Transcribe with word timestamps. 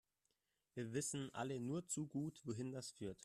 Wir 0.73 0.93
wissen 0.93 1.31
alle 1.31 1.59
nur 1.59 1.85
zu 1.87 2.07
gut, 2.07 2.41
wohin 2.43 2.71
das 2.71 2.89
führt. 2.89 3.19